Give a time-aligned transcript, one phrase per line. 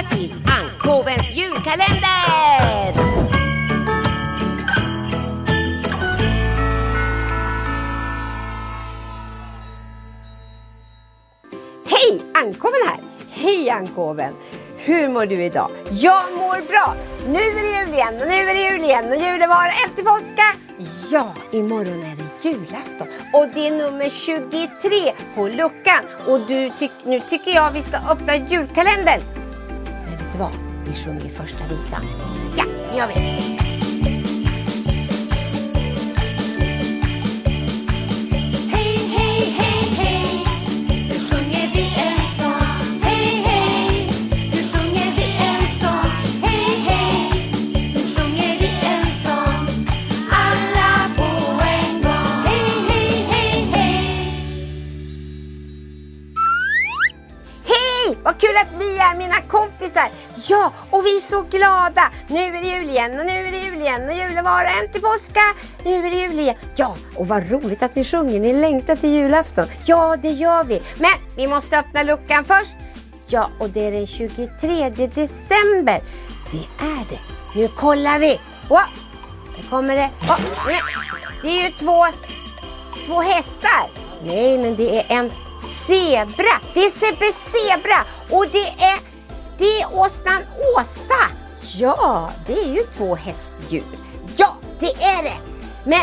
[0.00, 2.00] välkomna till Ankovens julkalender!
[11.86, 12.22] Hej!
[12.34, 13.00] Ankoven här!
[13.30, 14.34] Hej Ankoven!
[14.76, 15.70] Hur mår du idag?
[15.90, 16.94] Jag mår bra!
[17.26, 20.02] Nu är det jul igen och nu är det jul igen och julen var efter
[20.02, 20.42] påska.
[21.10, 26.04] Ja, imorgon är det julafton och det är nummer 23 på luckan.
[26.26, 29.39] Och du tyck, nu tycker jag vi ska öppna julkalendern.
[30.84, 32.02] Vi sjunger första visan.
[32.56, 33.79] Ja, det gör vi.
[58.10, 58.18] Hej!
[58.22, 60.08] Vad kul att ni är mina kompisar!
[60.48, 62.10] Ja, och vi är så glada!
[62.28, 64.92] Nu är det jul igen och nu är det jul igen och julen var en
[64.92, 65.40] till påska.
[65.84, 66.56] Nu är det jul igen.
[66.74, 68.40] Ja, och vad roligt att ni sjunger.
[68.40, 69.66] Ni längtar till julafton.
[69.84, 70.82] Ja, det gör vi.
[70.98, 72.76] Men vi måste öppna luckan först.
[73.26, 76.00] Ja, och det är den 23 december.
[76.52, 77.20] Det är det.
[77.56, 78.40] Nu kollar vi.
[78.68, 78.80] Åh,
[79.56, 80.10] där kommer det.
[80.28, 80.40] Åh,
[81.42, 82.06] det är ju två
[83.06, 83.99] Två hästar?
[84.24, 85.30] Nej, men det är en
[85.62, 86.54] zebra.
[86.74, 88.04] Det är Sebbe Zebra
[88.36, 89.00] och det är,
[89.58, 90.42] det är åsnan
[90.78, 91.36] Åsa.
[91.78, 93.98] Ja, det är ju två hästdjur.
[94.36, 95.36] Ja, det är det.
[95.84, 96.00] Men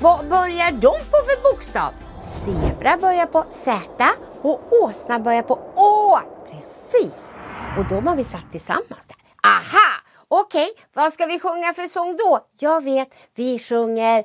[0.00, 1.92] vad börjar de på för bokstav?
[2.18, 4.08] Zebra börjar på Z
[4.42, 6.18] och åsna börjar på Å.
[6.50, 7.34] Precis.
[7.78, 9.27] Och de har vi satt tillsammans där.
[10.30, 12.40] Okej, Okej, vad ska vi sjunga för sång då?
[12.58, 14.24] Jag vet, vi sjunger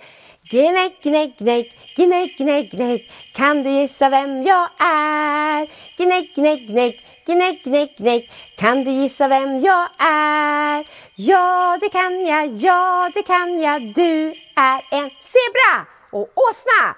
[0.51, 5.67] Gnägg, gnägg, gnägg, gnägg, gnägg, gnägg Kan du gissa vem jag är?
[5.97, 10.87] Gnägg, gnägg, gnägg, gnägg, gnägg, gnägg Kan du gissa vem jag är?
[11.15, 16.95] Ja, det kan jag, ja, det kan jag Du är en zebra och åsna!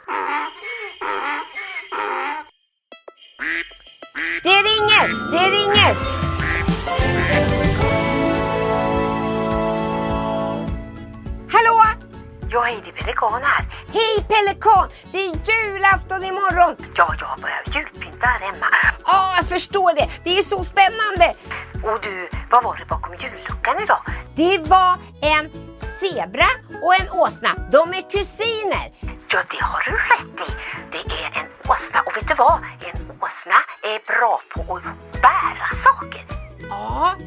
[12.65, 13.65] Hej, det är Pelikan här.
[13.93, 14.89] Hej Pelikan!
[15.11, 16.75] Det är julafton imorgon!
[16.95, 18.65] Ja, jag börjar julpynta här hemma.
[19.05, 20.09] Ja, jag förstår det.
[20.23, 21.35] Det är så spännande.
[21.83, 24.01] Och du, vad var det bakom julluckan idag?
[24.35, 26.49] Det var en zebra
[26.83, 27.49] och en åsna.
[27.71, 28.85] De är kusiner.
[29.27, 30.51] Ja, det har du rätt i.
[30.91, 32.01] Det är en åsna.
[32.05, 32.57] Och vet du vad?
[32.81, 35.67] En åsna är bra på att bära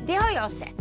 [0.09, 0.79] det har jag sett.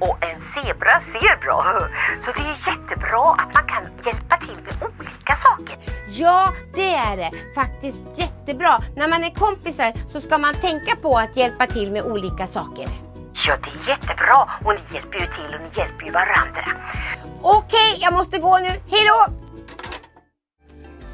[0.00, 1.88] Och en zebra ser bra.
[2.24, 5.78] Så det är jättebra att man kan hjälpa till med olika saker.
[6.08, 7.30] Ja, det är det.
[7.54, 8.82] Faktiskt jättebra.
[8.96, 12.88] När man är kompisar så ska man tänka på att hjälpa till med olika saker.
[13.46, 14.50] Ja, det är jättebra.
[14.64, 16.66] Och ni hjälper ju till och ni hjälper ju varandra.
[17.42, 18.68] Okej, jag måste gå nu.
[18.68, 19.32] Hej då!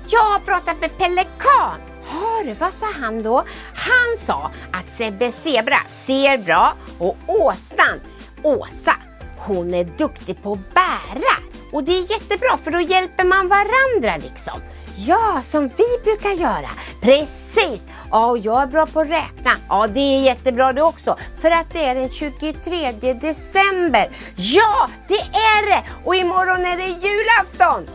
[0.06, 1.91] Jag har pratat med Pelikan.
[2.06, 3.44] Hör, vad sa han då?
[3.74, 8.00] Han sa att Sebbe Zebra ser bra och åsnan,
[8.42, 8.94] Åsa,
[9.38, 11.52] hon är duktig på att bära.
[11.72, 14.60] Och det är jättebra för då hjälper man varandra liksom.
[14.96, 16.68] Ja, som vi brukar göra.
[17.02, 17.86] Precis!
[18.10, 19.50] Ja, och jag är bra på att räkna.
[19.68, 21.16] Ja, det är jättebra det också.
[21.38, 24.10] För att det är den 23 december.
[24.36, 25.82] Ja, det är det!
[26.04, 27.88] Och imorgon är det julafton.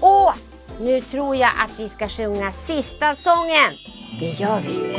[0.00, 0.34] Åh,
[0.80, 3.72] nu tror jag att vi ska sjunga sista sången.
[4.20, 4.96] Det gör vi.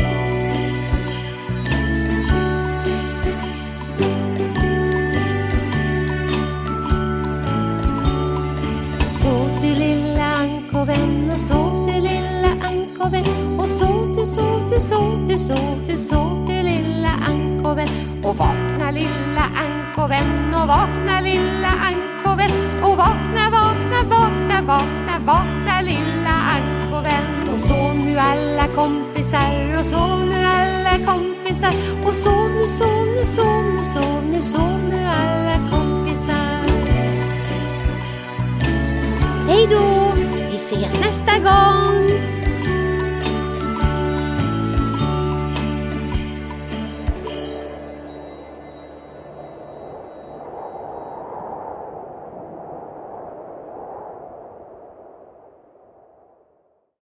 [9.09, 15.27] Sov du lilla ankoven och sov du lilla ankoven och sov du, sov du, sov
[15.27, 17.87] du, sov du, sov du lilla ankoven
[18.23, 22.20] och vakna lilla ankoven och vakna lilla ankoven
[29.31, 31.73] kompisar och sov nu alla kompisar
[32.05, 36.61] och sov nu, sov nu, sov nu, sov nu, sov nu alla kompisar
[39.47, 40.13] Hej då!
[40.51, 42.40] Vi ses nästa gång!